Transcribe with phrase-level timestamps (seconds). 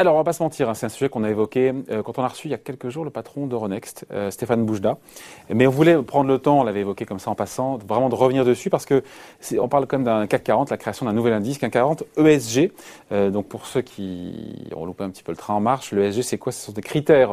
[0.00, 2.20] Alors, on va pas se mentir, hein, c'est un sujet qu'on a évoqué euh, quand
[2.20, 4.96] on a reçu il y a quelques jours le patron d'Euronext, euh, Stéphane Boujda.
[5.52, 8.14] Mais on voulait prendre le temps, on l'avait évoqué comme ça en passant, vraiment de
[8.14, 9.02] revenir dessus parce que
[9.58, 12.70] on parle quand même d'un CAC 40, la création d'un nouvel indice, CAC 40 ESG.
[13.10, 16.22] Euh, donc pour ceux qui ont loupé un petit peu le train en marche, l'ESG
[16.22, 16.52] c'est quoi?
[16.52, 17.32] Ce sont des critères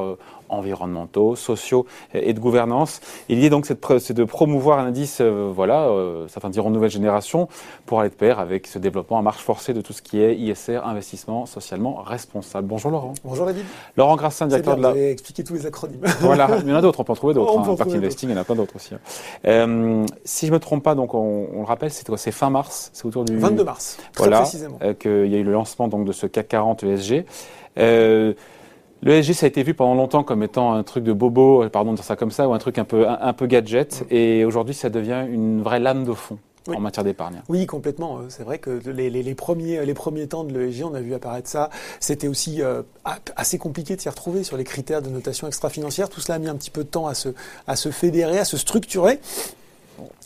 [0.50, 1.86] environnementaux, sociaux
[2.16, 3.00] et de gouvernance.
[3.30, 5.88] Et L'idée donc c'est de, promouvoir un indice, voilà,
[6.30, 7.48] certains diront nouvelle génération,
[7.86, 10.36] pour aller de pair avec ce développement à marche forcée de tout ce qui est
[10.36, 12.55] ISR, investissement socialement responsable.
[12.62, 13.14] Bonjour Laurent.
[13.24, 13.66] Bonjour David.
[13.98, 14.92] Laurent Grassin, directeur de la.
[14.92, 16.02] Vous expliqué tous les acronymes.
[16.22, 17.58] voilà, il y en a d'autres, on peut en trouver d'autres.
[17.58, 17.76] Hein.
[17.76, 18.94] Parti Investing, il y en a plein d'autres aussi.
[18.94, 19.00] Hein.
[19.46, 22.18] Euh, si je me trompe pas, donc on, le rappelle, c'est quoi?
[22.18, 23.98] C'est fin mars, c'est autour du 22 mars.
[24.14, 24.80] Très voilà, précisément.
[24.82, 27.26] Euh, qu'il y a eu le lancement donc de ce CAC 40 ESG.
[27.78, 28.34] Euh,
[29.02, 31.92] le ESG, ça a été vu pendant longtemps comme étant un truc de bobo, pardon
[31.92, 34.02] de dire ça comme ça, ou un truc un peu, un peu gadget.
[34.02, 34.14] Mm.
[34.16, 37.42] Et aujourd'hui, ça devient une vraie lame de fond en matière d'épargne.
[37.50, 38.22] Oui, complètement.
[38.30, 41.70] C'est vrai que les, premiers, les premiers temps de l'ESG, on a vu apparaître ça.
[42.00, 42.82] C'était aussi euh,
[43.36, 46.10] assez compliqué de s'y retrouver sur les critères de notation extra-financière.
[46.10, 47.30] Tout cela a mis un petit peu de temps à se,
[47.68, 49.20] à se fédérer, à se structurer.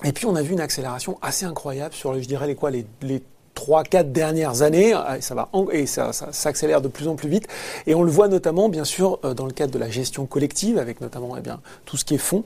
[0.03, 2.85] Et puis on a vu une accélération assez incroyable sur, je dirais, les quoi, les,
[3.01, 3.21] les
[3.59, 7.47] 3-4 dernières années, et ça va et ça, s'accélère de plus en plus vite.
[7.87, 10.77] Et on le voit notamment, bien sûr, euh, dans le cadre de la gestion collective,
[10.77, 12.45] avec notamment eh bien, tout ce qui est fonds,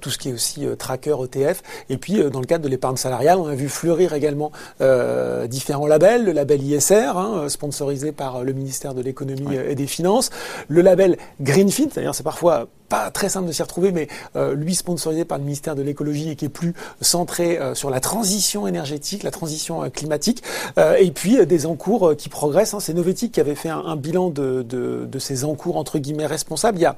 [0.00, 1.62] tout ce qui est aussi euh, tracker ETF.
[1.88, 5.46] Et puis, euh, dans le cadre de l'épargne salariale, on a vu fleurir également euh,
[5.46, 6.24] différents labels.
[6.24, 10.30] Le label ISR, hein, sponsorisé par le ministère de l'économie et des finances.
[10.68, 14.08] Le label Greenfit, d'ailleurs c'est parfois pas très simple de s'y retrouver, mais
[14.54, 18.66] lui sponsorisé par le ministère de l'écologie et qui est plus centré sur la transition
[18.66, 20.42] énergétique, la transition climatique,
[20.76, 22.74] et puis des encours qui progressent.
[22.74, 22.80] Hein.
[22.80, 26.26] C'est Novetic qui avait fait un, un bilan de, de, de, ces encours entre guillemets
[26.26, 26.78] responsables.
[26.78, 26.96] Il y a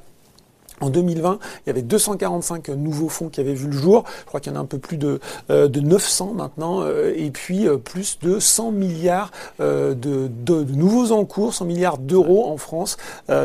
[0.80, 4.04] en 2020, il y avait 245 nouveaux fonds qui avaient vu le jour.
[4.20, 6.82] Je crois qu'il y en a un peu plus de, euh, de 900 maintenant.
[6.82, 12.46] Euh, et puis euh, plus de 100 milliards de, de, nouveaux encours, 100 milliards d'euros
[12.46, 12.96] en France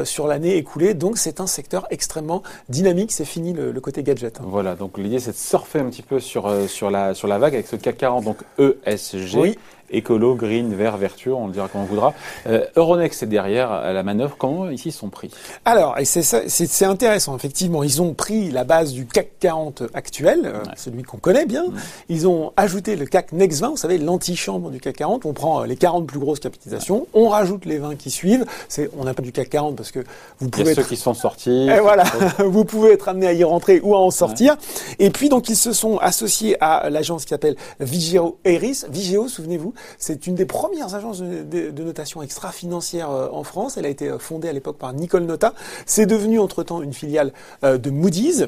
[0.03, 0.93] sur l'année écoulée.
[0.93, 3.11] Donc c'est un secteur extrêmement dynamique.
[3.11, 4.39] C'est fini le, côté gadget.
[4.39, 4.43] Hein.
[4.45, 7.55] Voilà, donc l'idée c'est de surfer un petit peu sur, sur, la, sur la vague
[7.55, 9.37] avec ce CAC 40, donc ESG.
[9.37, 9.57] Oui
[9.91, 12.13] écolo, green, vert, vertueux, on le dira comme on voudra.
[12.47, 14.35] Euh, Euronext est derrière à la manœuvre.
[14.37, 15.31] Comment ici ils sont pris?
[15.65, 17.35] Alors, et c'est c'est intéressant.
[17.35, 21.65] Effectivement, ils ont pris la base du CAC 40 actuel, euh, celui qu'on connaît bien.
[22.09, 25.25] Ils ont ajouté le CAC Next 20, vous savez, l'antichambre du CAC 40.
[25.25, 28.45] On prend euh, les 40 plus grosses capitalisations, on rajoute les 20 qui suivent.
[28.69, 29.99] C'est, on n'a pas du CAC 40 parce que
[30.39, 30.63] vous pouvez.
[30.63, 31.67] Il y a ceux qui sont sortis.
[31.69, 32.03] Et voilà,
[32.39, 34.57] vous pouvez être amené à y rentrer ou à en sortir.
[34.99, 38.83] Et puis donc ils se sont associés à l'agence qui s'appelle Vigeo Eris.
[38.89, 43.77] Vigeo, souvenez-vous, c'est une des premières agences de, notation extra-financière euh, en France.
[43.77, 45.53] Elle a été euh, fondée à l'époque par Nicole Nota.
[45.85, 47.33] C'est devenu entre-temps une filiale
[47.63, 48.47] euh, de Moody's.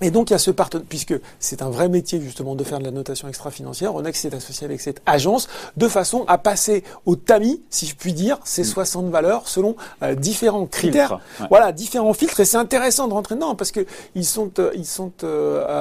[0.00, 2.78] Et donc il y a ce partenariat, puisque c'est un vrai métier justement de faire
[2.78, 7.16] de la notation extra-financière, Ronex s'est associé avec cette agence de façon à passer au
[7.16, 9.10] tamis, si je puis dire, ces 60 mm.
[9.10, 9.76] valeurs selon
[10.16, 11.20] différents critères,
[11.50, 12.40] voilà, différents filtres.
[12.40, 13.84] Et c'est intéressant de rentrer dedans parce que
[14.14, 15.12] ils sont, ils sont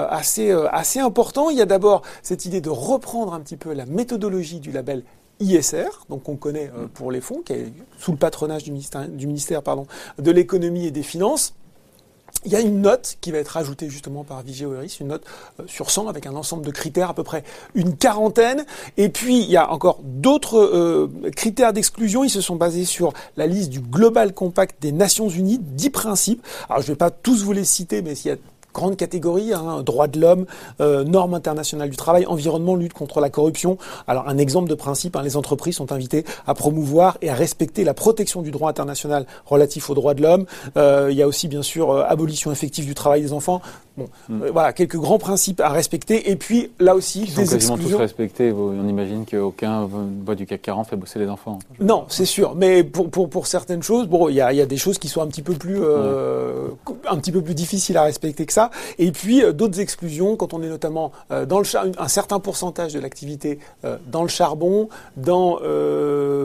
[0.09, 1.49] assez, assez importants.
[1.49, 5.03] Il y a d'abord cette idée de reprendre un petit peu la méthodologie du label
[5.39, 6.89] ISR, donc qu'on connaît mm.
[6.89, 9.87] pour les fonds, qui est sous le patronage du ministère, du ministère pardon,
[10.17, 11.53] de l'économie et des finances.
[12.45, 15.25] Il y a une note qui va être ajoutée justement par Vigeo Eris, une note
[15.59, 17.43] euh, sur 100 avec un ensemble de critères, à peu près
[17.75, 18.65] une quarantaine.
[18.97, 22.23] Et puis il y a encore d'autres euh, critères d'exclusion.
[22.23, 26.45] Ils se sont basés sur la liste du Global Compact des Nations Unies, 10 principes.
[26.69, 28.37] Alors je ne vais pas tous vous les citer, mais s'il y a
[28.77, 30.45] grande catégorie, hein, droits de l'homme,
[30.81, 33.77] euh, normes internationales du travail, environnement, lutte contre la corruption.
[34.07, 37.83] Alors un exemple de principe, hein, les entreprises sont invitées à promouvoir et à respecter
[37.83, 40.45] la protection du droit international relatif aux droits de l'homme.
[40.77, 43.61] Euh, il y a aussi bien sûr euh, abolition effective du travail des enfants.
[43.97, 44.49] Bon, hmm.
[44.53, 46.29] voilà, quelques grands principes à respecter.
[46.29, 48.51] Et puis là aussi, Ils sont des quasiment tous respectés.
[48.51, 51.57] On imagine qu'aucun bois du CAC 40 fait bosser les enfants.
[51.79, 52.53] Non, c'est sûr.
[52.53, 55.07] Mais pour, pour, pour certaines choses, bon, il y a, y a des choses qui
[55.07, 56.67] sont un petit peu plus euh,
[57.09, 58.66] un petit peu plus difficiles à respecter que ça.
[58.97, 61.65] Et puis euh, d'autres exclusions quand on est notamment euh, dans le
[61.99, 63.59] un certain pourcentage de l'activité
[64.07, 64.87] dans le charbon,
[65.17, 65.59] dans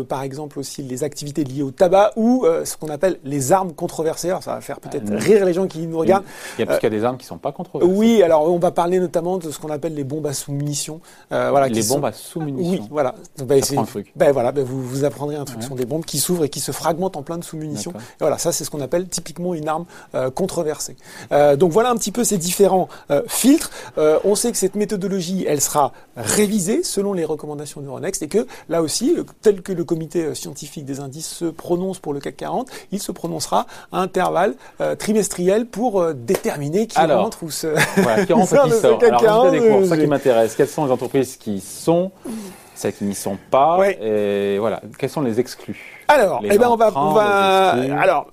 [0.08, 4.30] par exemple aussi les activités liées au tabac ou ce qu'on appelle les armes controversées.
[4.30, 6.24] Alors, ça va faire peut-être ah, rire les gens qui nous regardent.
[6.58, 8.98] Il y a plus qu'à des armes qui sont pas Oui, alors on va parler
[8.98, 11.00] notamment de ce qu'on appelle les bombes à sous-munitions.
[11.32, 12.82] Euh, voilà, les bombes à sous-munitions.
[12.82, 13.14] Oui, voilà.
[13.62, 14.12] C'est un truc.
[14.16, 15.62] Ben voilà, ben, vous, vous apprendrez un truc.
[15.62, 17.92] Ce sont des bombes qui s'ouvrent et qui se fragmentent en plein de sous-munitions.
[18.20, 20.96] Voilà, ça c'est ce qu'on appelle typiquement une arme euh, controversée.
[21.32, 23.70] Euh, donc voilà un petit peu ces différents euh, filtres.
[23.98, 28.46] Euh, on sait que cette méthodologie, elle sera révisée selon les recommandations d'Euronext et que
[28.68, 32.68] là aussi, tel que le comité scientifique des indices se prononce pour le CAC 40,
[32.92, 34.54] il se prononcera à intervalles
[34.98, 37.48] trimestriels pour déterminer qui Alors, ou
[37.96, 39.00] Voilà, qui rentre qui sort.
[39.02, 40.54] Alors, des cours, ça qui m'intéresse.
[40.54, 42.10] Quelles sont les entreprises qui sont
[42.82, 43.78] celles qui n'y sont pas.
[43.78, 43.98] Ouais.
[44.02, 46.02] Et voilà, quels sont les exclus?
[46.08, 47.70] Alors, Les eh ben on va, on va,
[48.00, 48.26] alors,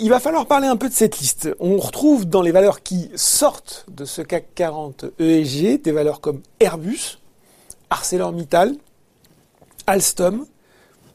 [0.00, 1.48] il va falloir parler un peu de cette liste.
[1.60, 6.40] On retrouve dans les valeurs qui sortent de ce CAC 40 ESG des valeurs comme
[6.60, 7.18] Airbus,
[7.90, 8.76] ArcelorMittal,
[9.86, 10.46] Alstom.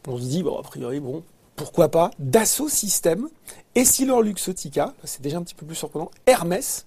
[0.08, 1.24] On se dit, bon, a priori, bon,
[1.56, 3.28] pourquoi pas, Dassault Systèmes,
[3.76, 6.86] Essilor Luxottica, c'est déjà un petit peu plus surprenant, Hermès,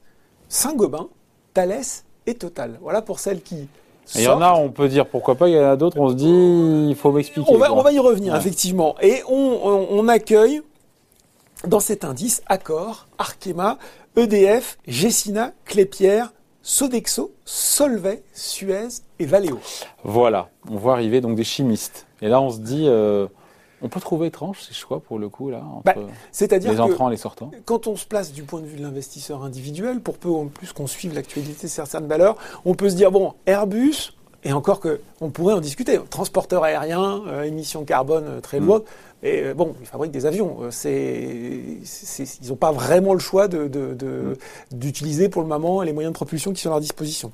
[0.48, 1.08] Saint-Gobain,
[1.54, 1.82] Thales
[2.26, 2.78] et Total.
[2.82, 3.68] Voilà pour celles qui
[4.16, 6.08] Il y en a, on peut dire pourquoi pas, il y en a d'autres, on
[6.08, 7.52] se dit, il faut m'expliquer.
[7.52, 7.78] On va, quoi.
[7.78, 8.38] on va y revenir, Ouais.
[8.40, 8.96] effectivement.
[9.00, 10.62] Et on, on- on accueille
[11.66, 13.78] dans cet indice Accor, Arkema,
[14.16, 16.32] EDF, Gessina, Clépierre,
[16.62, 18.88] Sodexo, Solvay, Suez
[19.18, 19.58] et Valeo.
[20.04, 22.06] Voilà, on voit arriver donc des chimistes.
[22.20, 23.26] Et là, on se dit, euh,
[23.80, 25.94] on peut trouver étrange ces choix pour le coup, là, entre Bah,
[26.30, 27.50] C'est-à-dire les que entrants et les sortants.
[27.64, 30.72] quand on se place du point de vue de l'investisseur individuel, pour peu en plus
[30.72, 34.12] qu'on suive l'actualité de certaines valeurs, on peut se dire, bon, Airbus,
[34.44, 38.66] et encore que on pourrait en discuter, transporteur aérien, euh, émissions carbone euh, très Mm.
[38.66, 38.84] lourdes,
[39.22, 40.58] et euh, bon, ils fabriquent des avions.
[40.70, 41.22] C'est,
[42.42, 44.36] ils n'ont pas vraiment le choix de, de- de-
[44.72, 47.30] d'utiliser pour le moment les moyens de propulsion qui sont à leur disposition.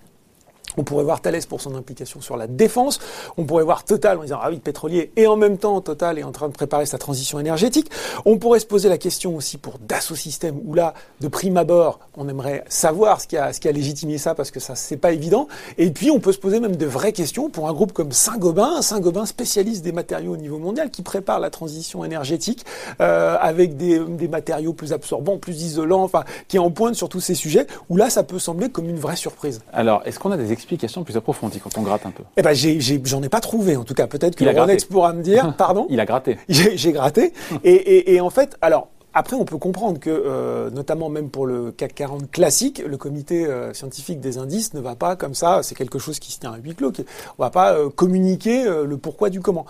[0.78, 3.00] On pourrait voir Thales pour son implication sur la défense.
[3.36, 6.22] On pourrait voir Total en disant ah oui pétrolier et en même temps Total est
[6.22, 7.90] en train de préparer sa transition énergétique.
[8.24, 11.98] On pourrait se poser la question aussi pour Dassault Systèmes où là de prime abord
[12.16, 15.48] on aimerait savoir ce qui a légitimé ça parce que ça c'est pas évident.
[15.78, 18.80] Et puis on peut se poser même de vraies questions pour un groupe comme Saint-Gobain,
[18.80, 22.64] Saint-Gobain spécialiste des matériaux au niveau mondial qui prépare la transition énergétique
[23.00, 27.08] euh, avec des, des matériaux plus absorbants, plus isolants, enfin qui est en pointe sur
[27.08, 29.60] tous ces sujets où là ça peut sembler comme une vraie surprise.
[29.72, 32.54] Alors, est-ce qu'on a des explications plus approfondies quand on gratte un peu Eh ben,
[32.54, 34.06] j'en ai pas trouvé, en tout cas.
[34.06, 34.44] Peut-être que.
[34.44, 35.54] Ronex pourra me dire.
[35.58, 36.38] Pardon Il a gratté.
[36.48, 37.32] J'ai, gratté.
[37.64, 38.88] Et, et, et en fait, alors.
[39.14, 43.46] Après, on peut comprendre que, euh, notamment même pour le CAC 40 classique, le comité
[43.46, 45.62] euh, scientifique des indices ne va pas comme ça.
[45.64, 46.92] C'est quelque chose qui se tient à huis clos.
[46.92, 47.04] qui-
[47.38, 49.64] On va pas euh, communiquer le pourquoi du comment.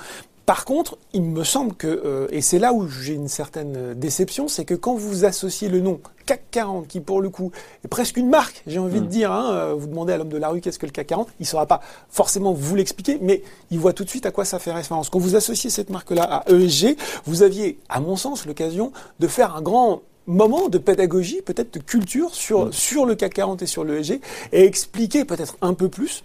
[0.44, 4.64] Par contre, il me semble que, et c'est là où j'ai une certaine déception, c'est
[4.64, 7.52] que quand vous associez le nom CAC 40, qui pour le coup
[7.82, 10.36] est presque une marque, j'ai envie de dire, hein, euh, vous demandez à l'homme de
[10.36, 11.80] la rue qu'est-ce que le CAC 40, il ne saura pas
[12.10, 15.08] forcément vous l'expliquer, mais il voit tout de suite à quoi ça fait référence.
[15.08, 19.56] Quand vous associez cette marque-là à ESG, vous aviez, à mon sens, l'occasion de faire
[19.56, 23.84] un grand moment de pédagogie, peut-être de culture sur, sur le CAC 40 et sur
[23.84, 24.20] l'ESG,
[24.52, 26.24] et expliquer peut-être un peu plus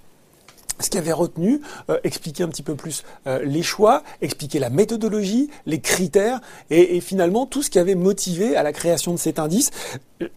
[0.84, 4.70] ce qui avait retenu, euh, expliquer un petit peu plus euh, les choix, expliquer la
[4.70, 6.40] méthodologie, les critères
[6.70, 9.72] et, et finalement tout ce qui avait motivé à la création de cet indice.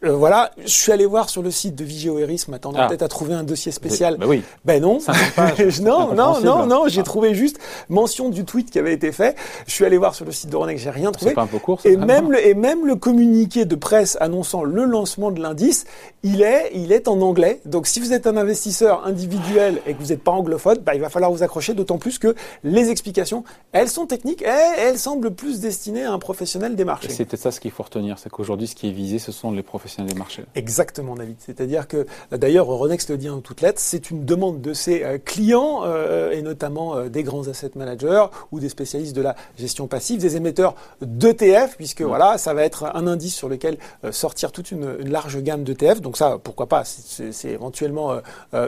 [0.04, 2.88] Euh, voilà, je suis allé voir sur le site de Vigeo Eris, m'attendant Ah.
[2.88, 4.16] peut-être à trouver un dossier spécial.
[4.18, 4.42] Bah oui.
[4.64, 5.80] Ben non, 50 pages.
[5.82, 7.04] non, non, non, non, j'ai Ah.
[7.04, 7.58] trouvé juste
[7.88, 9.36] mention du tweet qui avait été fait.
[9.68, 11.30] Je suis allé voir sur le site de Ronex, j'ai rien trouvé.
[11.30, 14.64] C'est pas un peu court, Et même, le, et même le communiqué de presse annonçant
[14.64, 15.84] le lancement de l'indice,
[16.24, 17.60] il est, il est en anglais.
[17.64, 21.00] Donc si vous êtes un investisseur individuel et que vous n'êtes pas anglophone, bah, il
[21.00, 22.34] va falloir vous accrocher, d'autant plus que
[22.64, 24.46] les explications, elles sont techniques et
[24.78, 27.08] elles semblent plus destinées à un professionnel des marchés.
[27.10, 29.50] C'est peut-être ça ce qu'il faut retenir, c'est qu'aujourd'hui, ce qui est visé, ce sont
[29.52, 30.44] les professionnels des marchés.
[30.54, 31.36] Exactement, David.
[31.40, 35.18] C'est-à-dire que, d'ailleurs, Renex le dit en toutes lettres, c'est une demande de ses euh,
[35.24, 39.86] clients, euh, et notamment euh, des grands asset managers ou des spécialistes de la gestion
[39.86, 44.52] passive, des émetteurs d'ETF, puisque voilà, ça va être un indice sur lequel euh, sortir
[44.52, 46.00] toute une, une large gamme d'ETF.
[46.00, 48.16] Donc ça, pourquoi pas, c'est- éventuellement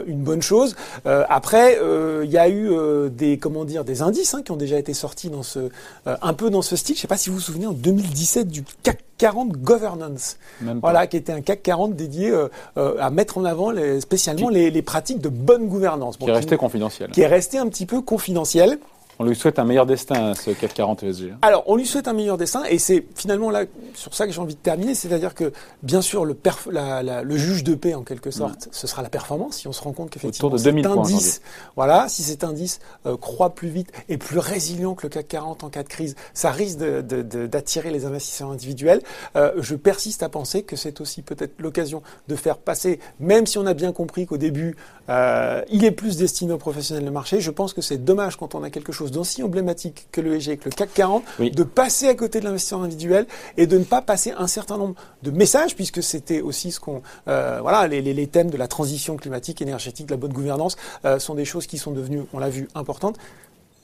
[0.07, 0.75] une bonne chose.
[1.05, 1.23] Euh,
[1.59, 4.55] après, euh, il y a eu euh, des, comment dire, des indices hein, qui ont
[4.57, 5.59] déjà été sortis dans ce,
[6.07, 6.95] euh, un peu dans ce style.
[6.95, 10.37] Je sais pas si vous vous souvenez, en 2017, du CAC 40 Governance.
[10.81, 12.33] Voilà, qui était un CAC 40 dédié
[12.75, 16.17] à mettre en avant les- spécialement Qui- les, les pratiques de bonne gouvernance.
[16.17, 17.11] Bon, qui est resté confidentiel.
[17.11, 18.79] qui est resté un petit peu confidentiel.
[19.21, 21.33] On lui souhaite un meilleur destin ce CAC 40 ESG.
[21.41, 24.39] Alors, on lui souhaite un meilleur dessin, et c'est finalement là sur ça que j'ai
[24.39, 25.51] envie de terminer, c'est-à-dire que
[25.83, 29.01] bien sûr le, perf- la- la- le juge de paix en quelque sorte, ce sera
[29.01, 29.57] la performance.
[29.57, 31.41] Si on se rend compte qu'effectivement cet 2000 points indice,
[31.75, 35.65] voilà, si cet indice euh, croît plus vite et plus résilient que le CAC 40
[35.65, 39.01] en cas de crise, ça risque de- de- de- d'attirer les investisseurs individuels.
[39.35, 43.57] Euh, je persiste à penser que c'est aussi peut-être l'occasion de faire passer, même si
[43.57, 44.77] on a bien compris qu'au début
[45.09, 47.41] euh, il est plus destiné aux professionnels de marché.
[47.41, 50.57] Je pense que c'est dommage quand on a quelque chose d'aussi emblématique que le EG,
[50.57, 51.51] que le CAC 40, Oui.
[51.51, 53.25] de passer à côté de l'investisseur individuel
[53.57, 57.01] et de ne pas passer un certain nombre de messages, puisque c'était aussi ce qu'on,
[57.27, 60.77] euh, voilà, les, les- les thèmes de la transition climatique, énergétique, de la bonne gouvernance
[61.05, 63.17] euh, sont des choses qui sont devenues, on l'a vu, importantes.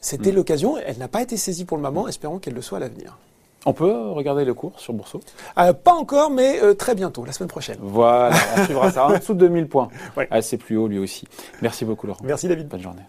[0.01, 0.35] C'était Mm.
[0.35, 3.17] l'occasion, elle n'a pas été saisie pour le moment, espérons qu'elle le soit à l'avenir.
[3.67, 5.21] On peut regarder le cours sur Bourseau
[5.57, 7.77] Euh, pas encore, mais euh, très bientôt, la semaine prochaine.
[7.81, 9.87] Voilà, on suivra ça en dessous de 2000 points.
[10.15, 10.27] Ouais.
[10.29, 11.27] Ah, c'est plus haut lui aussi.
[11.63, 12.19] Merci beaucoup Laurent.
[12.23, 12.67] Merci David.
[12.67, 13.01] Bonne journée.